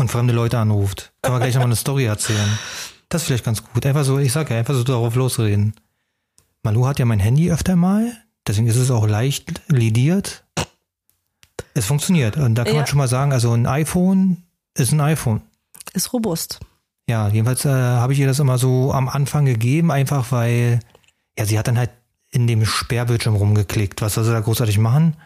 [0.00, 1.12] und fremde Leute anruft.
[1.22, 2.58] Können wir gleich nochmal eine Story erzählen.
[3.08, 3.84] Das ist vielleicht ganz gut.
[3.86, 5.74] Einfach so, ich sag ja, einfach so darauf losreden.
[6.62, 8.12] Malu hat ja mein Handy öfter mal,
[8.46, 10.44] deswegen ist es auch leicht lediert.
[11.74, 12.36] Es funktioniert.
[12.36, 12.80] Und da kann Ja.
[12.80, 14.42] man schon mal sagen, also ein iPhone
[14.74, 15.42] ist ein iPhone.
[15.92, 16.60] Ist robust.
[17.08, 20.80] Ja, jedenfalls äh, habe ich ihr das immer so am Anfang gegeben, einfach weil,
[21.38, 21.90] ja, sie hat dann halt
[22.30, 24.02] in dem Sperrbildschirm rumgeklickt.
[24.02, 25.16] Was soll sie da großartig machen?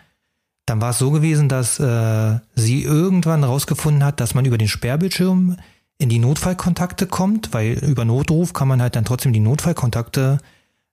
[0.67, 4.69] Dann war es so gewesen, dass äh, sie irgendwann rausgefunden hat, dass man über den
[4.69, 5.57] Sperrbildschirm
[5.99, 10.39] in die Notfallkontakte kommt, weil über Notruf kann man halt dann trotzdem die Notfallkontakte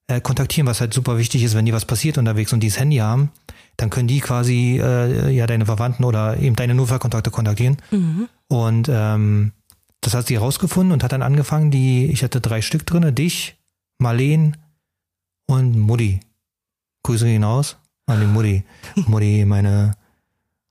[0.08, 2.80] äh, kontaktieren, was halt super wichtig ist, wenn dir was passiert unterwegs und die das
[2.80, 3.32] Handy haben,
[3.78, 7.78] dann können die quasi äh, ja deine Verwandten oder eben deine Notfallkontakte kontaktieren.
[7.92, 8.28] Mhm.
[8.48, 9.54] Und ähm,
[10.02, 13.56] das hat sie rausgefunden und hat dann angefangen, die, ich hatte drei Stück drinne, dich,
[14.00, 14.58] Marleen
[15.48, 16.20] und Mutti.
[17.04, 17.44] Grüße gehen
[18.20, 18.64] die Mutti.
[19.08, 19.96] Mutti, meine,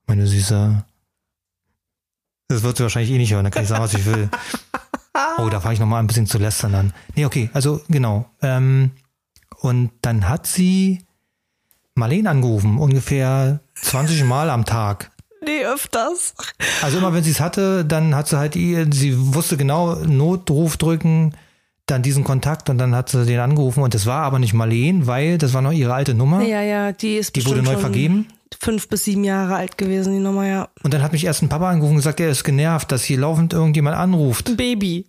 [0.07, 0.83] meine Süße.
[2.47, 4.29] Das wird sie wahrscheinlich eh nicht hören, da kann ich sagen, was ich will.
[5.37, 6.93] Oh, da fange ich nochmal ein bisschen zu lästern an.
[7.15, 8.29] Nee, okay, also genau.
[8.41, 8.91] Ähm,
[9.61, 11.05] und dann hat sie
[11.95, 15.11] Marleen angerufen, ungefähr 20 Mal am Tag.
[15.43, 16.33] Nee, öfters.
[16.81, 20.77] Also immer wenn sie es hatte, dann hat sie halt ihr, sie wusste genau, Notruf
[20.77, 21.35] drücken,
[21.85, 25.07] dann diesen Kontakt und dann hat sie den angerufen und das war aber nicht Marleen,
[25.07, 26.41] weil das war noch ihre alte Nummer.
[26.41, 28.27] Ja, ja, die ist Die wurde neu schon vergeben.
[28.59, 30.69] Fünf bis sieben Jahre alt gewesen, die Nummer, ja.
[30.83, 33.17] Und dann hat mich erst ein Papa angerufen und gesagt, er ist genervt, dass hier
[33.17, 35.07] laufend irgendjemand anruft Baby.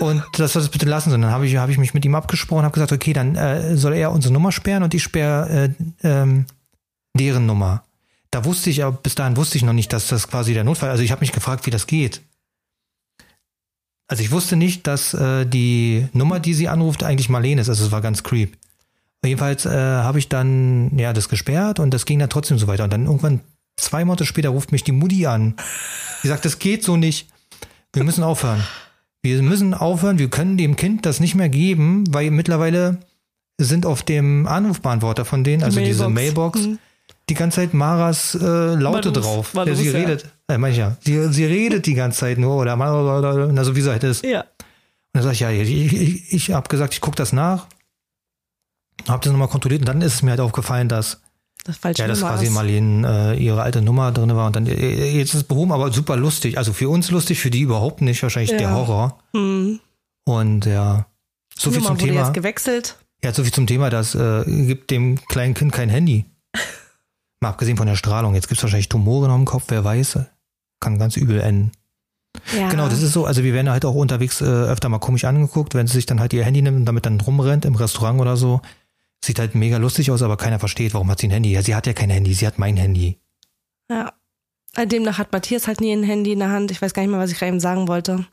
[0.00, 1.12] und das soll es bitte lassen.
[1.12, 3.76] Und dann habe ich, habe ich mich mit ihm abgesprochen, habe gesagt, okay, dann äh,
[3.76, 6.46] soll er unsere Nummer sperren und ich sperre äh, ähm,
[7.14, 7.84] deren Nummer.
[8.30, 10.90] Da wusste ich, aber bis dahin wusste ich noch nicht, dass das quasi der Notfall.
[10.90, 12.22] Also ich habe mich gefragt, wie das geht.
[14.08, 17.68] Also ich wusste nicht, dass äh, die Nummer, die sie anruft, eigentlich Marlene ist.
[17.68, 18.56] Also es war ganz creep.
[19.24, 22.84] Jedenfalls äh, habe ich dann ja das gesperrt und das ging dann trotzdem so weiter.
[22.84, 23.40] Und dann irgendwann
[23.76, 25.54] zwei Monate später ruft mich die Mutti an
[26.22, 27.28] Ich sage, das geht so nicht.
[27.92, 28.62] Wir müssen aufhören.
[29.22, 30.18] Wir müssen aufhören.
[30.18, 32.98] Wir können dem Kind das nicht mehr geben, weil mittlerweile
[33.60, 35.96] sind auf dem Anrufbeantworter von denen, also Mailbox.
[35.98, 36.78] diese Mailbox, Mhm.
[37.28, 38.38] die ganze Zeit Maras äh,
[38.74, 39.54] Laute Malus, drauf.
[39.54, 39.98] Malus, ja, sie ja.
[39.98, 43.82] redet, äh, manch ja, sie, sie redet die ganze Zeit nur oder na so wie
[43.82, 44.24] sie halt ist.
[44.24, 44.40] Ja.
[44.40, 44.46] Und
[45.14, 47.66] dann sag ich, ja, ich, ich, ich habe gesagt, ich gucke das nach,
[49.06, 51.20] habe das nochmal kontrolliert und dann ist es mir halt aufgefallen, dass
[51.64, 52.52] Das falsche ja, dass quasi ist.
[52.52, 55.92] Marlene äh, ihre alte Nummer drin war und dann äh, jetzt ist es behoben, aber
[55.92, 56.58] super lustig.
[56.58, 58.74] Also für uns lustig, für die überhaupt nicht, wahrscheinlich der Ja.
[58.74, 59.18] Horror.
[59.34, 59.80] Hm.
[60.24, 61.06] Und ja,
[61.56, 62.20] so viel Nummer zum Thema.
[62.20, 62.96] jetzt gewechselt.
[63.24, 66.26] Ja, so viel zum Thema, das äh, gibt dem kleinen Kind kein Handy.
[67.40, 68.34] Mal abgesehen von der Strahlung.
[68.34, 70.18] Jetzt gibt's wahrscheinlich Tumore noch im Kopf, wer weiß.
[70.80, 71.72] Kann ganz übel enden.
[72.56, 72.68] Ja.
[72.68, 73.24] Genau, das ist so.
[73.24, 76.20] Also wir werden halt auch unterwegs äh, öfter mal komisch angeguckt, wenn sie sich dann
[76.20, 78.60] halt ihr Handy nimmt und damit dann rumrennt im Restaurant oder so.
[79.24, 81.50] Sieht halt mega lustig aus, aber keiner versteht, warum hat sie ein Handy.
[81.50, 83.18] Ja, sie hat ja kein Handy, sie hat mein Handy.
[83.90, 84.12] Ja.
[84.76, 86.70] Äh, Demnach hat Matthias halt nie ein Handy in der Hand.
[86.70, 88.26] Ich weiß gar nicht mehr, was ich gerade eben sagen wollte.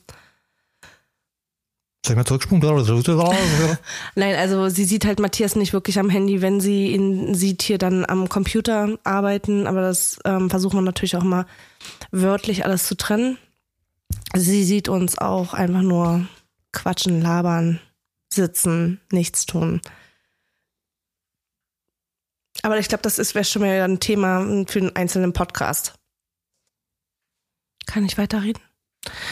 [2.06, 2.62] Soll ich mal zurückspulen?
[4.16, 7.80] Nein, also sie sieht halt Matthias nicht wirklich am Handy, wenn sie ihn sieht hier
[7.80, 11.48] dann am Computer arbeiten, aber das ähm, versuchen wir natürlich auch mal
[12.12, 13.40] wörtlich alles zu trennen.
[14.36, 16.28] Sie sieht uns auch einfach nur
[16.74, 17.80] quatschen, labern,
[18.32, 19.82] sitzen, nichts tun.
[22.62, 25.96] Aber ich glaube, das ist wäre schon mal ein Thema für einen einzelnen Podcast.
[27.88, 28.62] Kann ich weiterreden?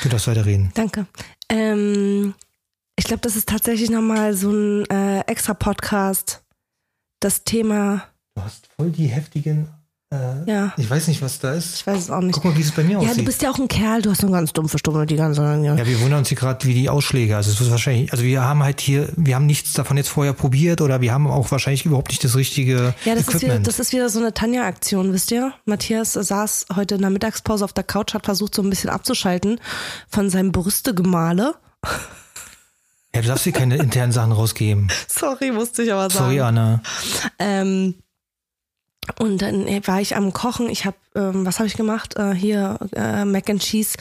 [0.02, 0.72] Du darfst weiterreden.
[0.74, 1.06] Danke.
[1.50, 2.34] Ähm,
[2.98, 6.44] ich glaube, das ist tatsächlich nochmal so ein äh, extra Podcast.
[7.20, 8.04] Das Thema,
[8.36, 9.68] Du hast voll die heftigen.
[10.12, 11.76] Äh, ja, Ich weiß nicht, was da ist.
[11.76, 12.34] ich weiß es auch nicht.
[12.36, 13.18] Guck mal, wie es bei mir Ja, aussieht.
[13.22, 15.42] du bist ja auch ein Kerl, du hast so eine ganz dumpfe Stimme, die ganze
[15.42, 15.76] ja.
[15.76, 17.36] Ja, wir wundern uns hier gerade, wie die Ausschläge.
[17.36, 20.34] Also es wird wahrscheinlich, also wir haben halt hier, wir haben nichts davon jetzt vorher
[20.34, 23.68] probiert oder wir haben auch wahrscheinlich überhaupt nicht das richtige Ja, das ist, wieder, Equipment.
[23.68, 25.54] das ist wieder so eine Tanja-Aktion, wisst ihr?
[25.66, 29.60] Matthias saß heute in der Mittagspause auf der Couch, hat versucht, so ein bisschen abzuschalten
[30.10, 31.56] von seinem Brüstegemahle.
[33.16, 34.90] Ja, du darfst hier keine internen Sachen rausgeben.
[35.08, 36.26] Sorry, musste ich aber sagen.
[36.26, 36.82] Sorry, Anna.
[37.40, 37.96] Ähm,
[39.20, 40.70] und dann äh, war ich am Kochen.
[40.70, 42.16] Ich habe, ähm, was habe ich gemacht?
[42.18, 43.98] Äh, hier äh, Mac and Cheese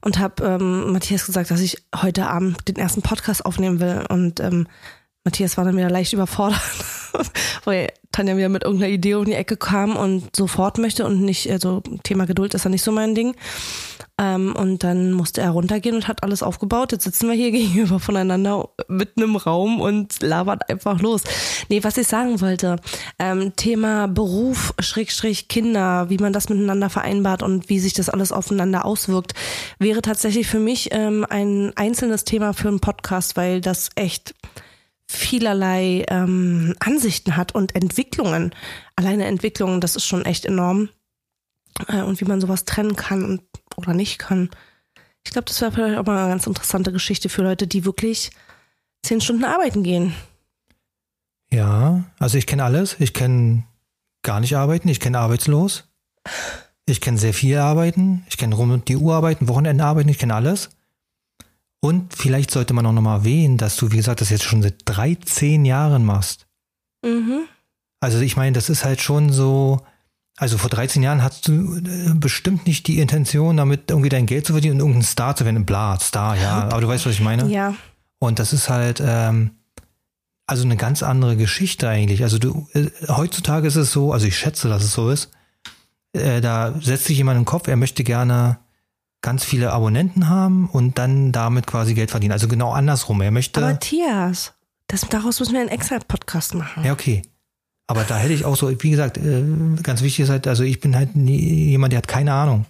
[0.00, 4.04] und habe ähm, Matthias gesagt, dass ich heute Abend den ersten Podcast aufnehmen will.
[4.08, 4.68] Und ähm,
[5.24, 6.60] Matthias war dann wieder leicht überfordert,
[7.64, 11.50] weil Tanja wieder mit irgendeiner Idee um die Ecke kam und sofort möchte und nicht,
[11.50, 13.34] also Thema Geduld ist ja nicht so mein Ding.
[14.16, 16.92] Ähm, und dann musste er runtergehen und hat alles aufgebaut.
[16.92, 21.22] Jetzt sitzen wir hier gegenüber voneinander mitten im Raum und labern einfach los.
[21.68, 22.76] Nee, was ich sagen wollte,
[23.18, 28.30] ähm, Thema Beruf, Schrägstrich Kinder, wie man das miteinander vereinbart und wie sich das alles
[28.30, 29.32] aufeinander auswirkt,
[29.80, 34.34] wäre tatsächlich für mich ähm, ein einzelnes Thema für einen Podcast, weil das echt
[35.06, 38.54] vielerlei ähm, Ansichten hat und Entwicklungen.
[38.96, 40.88] Alleine Entwicklungen, das ist schon echt enorm.
[41.88, 43.42] Äh, und wie man sowas trennen kann und
[43.76, 44.50] oder nicht kann.
[45.24, 48.30] Ich glaube, das wäre vielleicht auch mal eine ganz interessante Geschichte für Leute, die wirklich
[49.02, 50.14] zehn Stunden arbeiten gehen.
[51.50, 52.96] Ja, also ich kenne alles.
[52.98, 53.64] Ich kenne
[54.22, 54.88] gar nicht arbeiten.
[54.88, 55.84] Ich kenne arbeitslos.
[56.86, 58.24] Ich kenne sehr viel arbeiten.
[58.28, 60.08] Ich kenne rund um die Uhr arbeiten, Wochenende arbeiten.
[60.08, 60.70] Ich kenne alles.
[61.84, 64.76] Und vielleicht sollte man auch nochmal erwähnen, dass du, wie gesagt, das jetzt schon seit
[64.86, 66.46] 13 Jahren machst.
[67.04, 67.42] Mhm.
[68.00, 69.82] Also ich meine, das ist halt schon so,
[70.38, 74.46] also vor 13 Jahren hattest du äh, bestimmt nicht die Intention, damit irgendwie dein Geld
[74.46, 75.66] zu verdienen und irgendein Star zu werden.
[75.66, 76.62] Bla, Star, ja.
[76.70, 77.50] Aber du weißt, was ich meine.
[77.50, 77.74] Ja.
[78.18, 79.50] Und das ist halt, ähm,
[80.46, 82.22] also eine ganz andere Geschichte eigentlich.
[82.22, 85.32] Also du, äh, heutzutage ist es so, also ich schätze, dass es so ist,
[86.14, 88.63] äh, da setzt sich jemand in den Kopf, er möchte gerne
[89.24, 92.32] ganz viele Abonnenten haben und dann damit quasi Geld verdienen.
[92.32, 93.22] Also genau andersrum.
[93.22, 93.58] Er möchte.
[93.60, 94.52] Aber Matthias,
[94.86, 96.84] das, daraus müssen wir einen extra Podcast machen.
[96.84, 97.22] Ja, okay.
[97.86, 99.42] Aber da hätte ich auch so, wie gesagt, äh,
[99.82, 102.66] ganz wichtig ist halt, also ich bin halt nie, jemand, der hat keine Ahnung.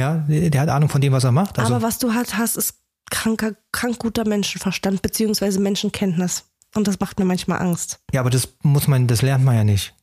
[0.00, 1.58] Ja, der der hat Ahnung von dem, was er macht.
[1.58, 2.78] Also, Aber was du halt hast, ist
[3.10, 6.44] kranker, krank guter Menschenverstand beziehungsweise Menschenkenntnis.
[6.74, 8.00] Und das macht mir manchmal Angst.
[8.12, 9.94] ja, aber das muss man, das lernt man ja nicht.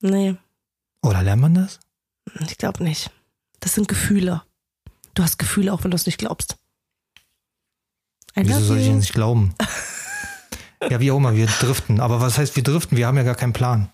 [0.00, 0.36] Nee,
[1.02, 1.78] Oder lernt man das?
[2.40, 3.10] ich glaube nicht.
[3.60, 4.42] Das sind Gefühle.
[5.16, 6.56] Du hast Gefühle, auch wenn du es nicht glaubst.
[8.38, 9.54] I Wieso soll ich denn nicht glauben?
[10.90, 12.00] ja, wie auch immer, wir driften.
[12.00, 12.96] Aber was heißt wir driften?
[12.98, 13.88] Wir haben ja gar keinen Plan.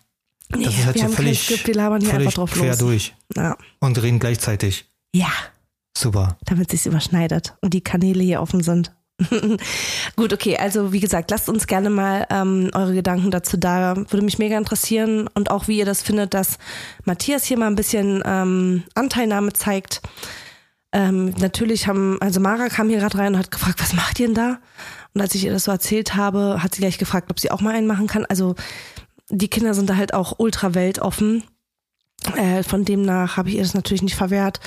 [0.54, 2.50] Nee, Das ist halt wir so haben völlig, Skript, wir labern hier völlig einfach drauf
[2.52, 2.78] quer los.
[2.78, 3.56] durch Ja.
[3.78, 4.86] und reden gleichzeitig.
[5.14, 5.30] ja,
[5.96, 6.36] Super.
[6.44, 8.92] damit sich's überschneidet und die Kanäle hier offen sind.
[10.16, 13.96] Gut, okay, also wie gesagt, lasst uns gerne mal ähm, eure Gedanken dazu da.
[13.96, 16.58] Würde mich mega interessieren und auch wie ihr das findet, dass
[17.04, 20.00] Matthias hier mal ein bisschen ähm, Anteilnahme zeigt.
[20.92, 24.26] Ähm, natürlich haben, also Mara kam hier gerade rein und hat gefragt, was macht ihr
[24.26, 24.58] denn da?
[25.14, 27.60] Und als ich ihr das so erzählt habe, hat sie gleich gefragt, ob sie auch
[27.60, 28.26] mal einen machen kann.
[28.26, 28.54] Also
[29.30, 31.44] die Kinder sind da halt auch ultra weltoffen.
[32.36, 34.60] Äh, von demnach habe ich ihr das natürlich nicht verwehrt.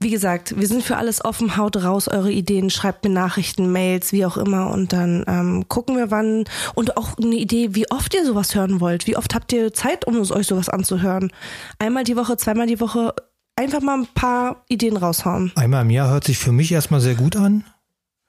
[0.00, 1.56] wie gesagt, wir sind für alles offen.
[1.56, 4.70] Haut raus eure Ideen, schreibt mir Nachrichten, Mails, wie auch immer.
[4.70, 6.44] Und dann ähm, gucken wir, wann.
[6.74, 9.08] Und auch eine Idee, wie oft ihr sowas hören wollt.
[9.08, 11.32] Wie oft habt ihr Zeit, um euch sowas anzuhören?
[11.80, 13.12] Einmal die Woche, zweimal die Woche.
[13.58, 15.50] Einfach mal ein paar Ideen raushauen.
[15.56, 17.64] Einmal im Jahr hört sich für mich erstmal sehr gut an.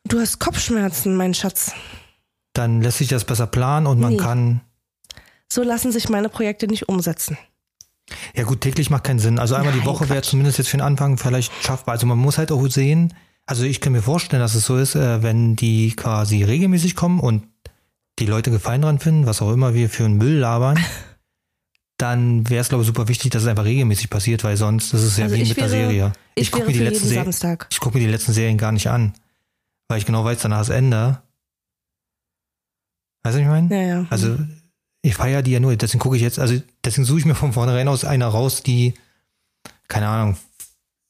[0.07, 1.71] Du hast Kopfschmerzen, mein Schatz.
[2.53, 4.17] Dann lässt sich das besser planen und man Nee.
[4.17, 4.61] kann.
[5.47, 7.37] So lassen sich meine Projekte nicht umsetzen.
[8.35, 9.37] Ja gut, täglich macht keinen Sinn.
[9.37, 11.91] Also einmal die Nein, Woche wäre zumindest jetzt für den Anfang vielleicht schaffbar.
[11.93, 13.13] Also man muss halt auch sehen,
[13.45, 17.19] also ich kann mir vorstellen, dass es so ist, äh, wenn die quasi regelmäßig kommen
[17.19, 17.43] und
[18.17, 20.79] die Leute Gefallen dran finden, was auch immer wir für einen Müll labern,
[21.99, 25.03] dann wäre es glaube ich super wichtig, dass es einfach regelmäßig passiert, weil sonst ist
[25.03, 26.13] es ja Also wie mit der wäre- Serie.
[26.35, 27.57] Ich, Ich guck wäre mir die letzten Serien-.
[27.69, 29.13] Ich gucke mir die letzten Serien gar nicht an,
[29.88, 31.21] weil ich genau weiß, danach ist Ende.
[33.23, 33.75] Weißt du, was ich meine?
[33.75, 34.05] Ja, ja.
[34.09, 34.38] Also
[35.01, 37.53] ich feiere die ja nur, deswegen gucke ich jetzt, also deswegen suche ich mir von
[37.53, 38.93] vornherein aus einer raus, die,
[39.88, 40.38] keine Ahnung,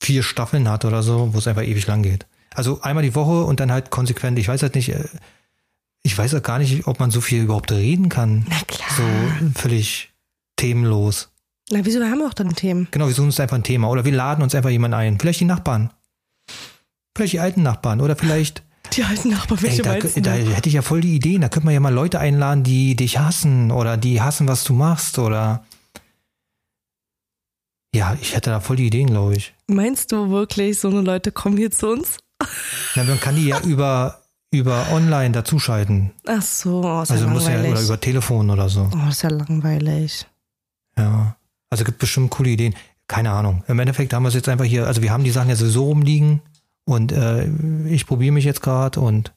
[0.02, 2.26] vier Staffeln hat oder so, wo es einfach ewig lang geht.
[2.54, 4.40] Also einmal die Woche und dann halt konsequent.
[4.40, 5.04] Ich weiß halt nicht, äh,
[6.04, 8.46] ich weiß auch gar nicht, ob man so viel überhaupt reden kann.
[8.50, 8.90] Na klar.
[8.98, 10.10] So völlig
[10.60, 11.30] themenlos.
[11.72, 12.00] Na, wieso?
[12.00, 12.88] Wir haben doch dann Themen.
[12.92, 15.20] Genau, wir suchen uns einfach ein Thema oder wir laden uns einfach jemanden ein.
[15.20, 15.92] Vielleicht die Nachbarn.
[17.16, 20.22] Vielleicht die alten Nachbarn oder vielleicht Die alten Nachbarn, Ey, welche da, meinst du?
[20.22, 21.42] da hätte ich ja voll die Ideen.
[21.42, 24.74] Da könnte man ja mal Leute einladen, die dich hassen oder die hassen, was du
[24.74, 25.64] machst oder.
[27.94, 29.54] Ja, ich hätte da voll die Ideen, glaube ich.
[29.68, 32.18] Meinst du wirklich, so eine Leute kommen hier zu uns?
[32.96, 36.12] Na, man kann die ja über, über online dazuschalten.
[36.28, 37.72] Ach so, oh, ist Also ja muss ja langweilig.
[37.74, 38.90] oder über Telefon oder so.
[38.94, 40.26] oh, ist ja langweilig.
[41.00, 41.36] Ja.
[41.70, 42.76] Also gibt bestimmt coole Ideen.
[43.08, 43.64] Keine Ahnung.
[43.68, 45.86] Im Endeffekt haben wir es jetzt einfach hier, also wir haben die Sachen ja sowieso
[45.86, 46.42] rumliegen
[46.86, 47.48] und äh,
[47.88, 49.34] ich probiere mich jetzt gerade und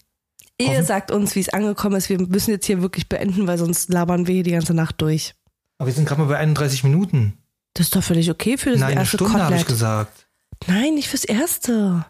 [0.58, 2.08] Ihr Hoffen- sagt uns, wie es angekommen ist.
[2.10, 5.34] Wir müssen jetzt hier wirklich beenden, weil sonst labern wir hier die ganze Nacht durch.
[5.78, 7.38] aber wir sind gerade mal bei 31 Minuten.
[7.74, 10.28] Das ist doch völlig okay für das Nein, eine erste Stunde habe ich gesagt.
[10.66, 12.04] Nein, nicht fürs erste.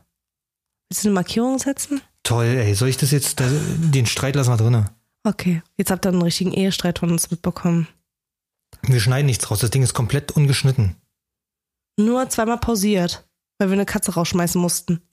[0.90, 2.00] Willst du eine Markierung setzen?
[2.24, 2.74] Toll, ey.
[2.74, 4.86] Soll ich das jetzt, den Streit lassen wir drinne?
[5.24, 7.86] Okay, jetzt habt ihr einen richtigen Ehestreit von uns mitbekommen.
[8.82, 9.60] Wir schneiden nichts raus.
[9.60, 10.96] Das Ding ist komplett ungeschnitten.
[11.98, 13.26] Nur zweimal pausiert,
[13.58, 15.02] weil wir eine Katze rausschmeißen mussten.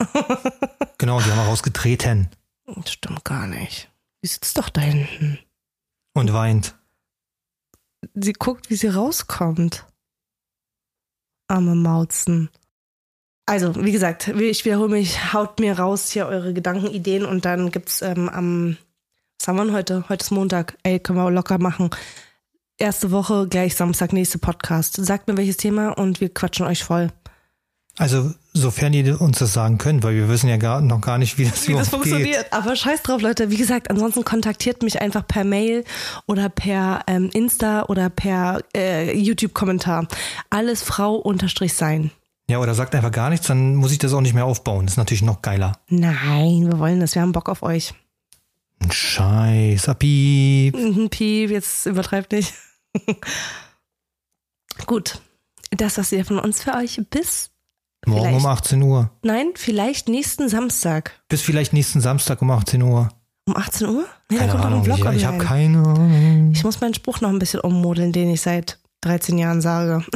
[0.98, 2.28] Genau, die haben wir rausgetreten
[2.66, 3.90] Das stimmt gar nicht.
[4.22, 5.38] Die sitzt doch da hinten.
[6.12, 6.74] und weint.
[8.14, 9.86] Sie guckt, wie sie rauskommt.
[11.48, 12.50] Arme Mauzen.
[13.46, 17.70] Also, wie gesagt, ich wiederhole mich, haut mir raus hier eure Gedanken, Ideen und dann
[17.70, 18.76] gibt's ähm, am,
[19.38, 20.06] was haben wir denn heute?
[20.10, 20.76] Heute ist Montag.
[20.82, 21.88] Ey, können wir locker machen.
[22.80, 24.96] Erste Woche, gleich Samstag, nächste Podcast.
[24.96, 27.10] Sagt mir welches Thema und wir quatschen euch voll.
[27.98, 31.36] Also, sofern ihr uns das sagen könnt, weil wir wissen ja gar, noch gar nicht,
[31.36, 32.12] wie das Wie das überhaupt geht.
[32.14, 32.52] funktioniert.
[32.54, 33.50] Aber scheiß drauf, Leute.
[33.50, 35.84] Wie gesagt, ansonsten kontaktiert mich einfach per Mail
[36.26, 40.08] oder per ähm, Insta oder per äh, YouTube-Kommentar.
[40.48, 42.10] Alles Frau unterstrich sein.
[42.48, 44.86] Ja, oder sagt einfach gar nichts, dann muss ich das auch nicht mehr aufbauen.
[44.86, 45.78] Das ist natürlich noch geiler.
[45.88, 47.14] Nein, wir wollen das.
[47.14, 47.92] Wir haben Bock auf euch.
[48.78, 50.74] Ein Scheiß, Piep.
[50.74, 52.54] Mhm, Piep, jetzt übertreibt nicht.
[54.86, 55.20] Gut.
[55.70, 57.50] Das, was ihr von uns für euch bis,
[58.06, 59.10] Morgen um 18 Uhr.
[59.22, 61.22] nein, vielleicht nächsten Samstag.
[61.28, 63.08] Bis vielleicht nächsten Samstag um 18 Uhr.
[63.46, 64.06] Um 18 Uhr?
[64.30, 64.80] Nee, Keine dann kommt noch Ahnung.
[64.80, 66.52] ein Vlog Ich, ich habe keine Ahnung.
[66.52, 70.04] Ich muss meinen Spruch noch ein bisschen ummodeln, den ich seit 13 Jahren sage.